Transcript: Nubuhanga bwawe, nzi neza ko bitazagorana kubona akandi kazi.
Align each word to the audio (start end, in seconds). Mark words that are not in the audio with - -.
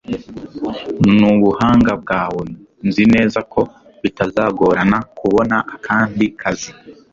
Nubuhanga 1.17 1.91
bwawe, 2.01 2.43
nzi 2.87 3.03
neza 3.13 3.39
ko 3.53 3.61
bitazagorana 4.01 4.97
kubona 5.17 5.55
akandi 5.75 6.25
kazi. 6.41 6.71